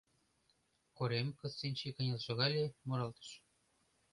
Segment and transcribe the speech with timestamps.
[0.97, 3.29] Корем Кыстинчи кынел шогале, муралтыш.